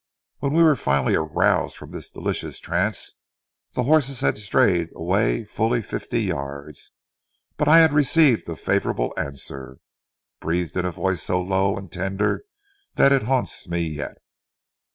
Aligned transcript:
When 0.39 0.53
we 0.53 0.63
were 0.63 0.75
finally 0.75 1.13
aroused 1.13 1.75
from 1.77 1.91
this 1.91 2.09
delicious 2.09 2.59
trance, 2.59 3.19
the 3.73 3.83
horses 3.83 4.21
had 4.21 4.35
strayed 4.39 4.89
away 4.95 5.43
fully 5.43 5.83
fifty 5.83 6.23
yards, 6.23 6.91
but 7.55 7.67
I 7.67 7.81
had 7.81 7.93
received 7.93 8.49
a 8.49 8.55
favorable 8.55 9.13
answer, 9.15 9.77
breathed 10.39 10.75
in 10.75 10.85
a 10.87 10.91
voice 10.91 11.21
so 11.21 11.39
low 11.39 11.77
and 11.77 11.91
tender 11.91 12.45
that 12.95 13.11
it 13.11 13.21
haunts 13.29 13.67
me 13.67 13.81
yet. 13.81 14.17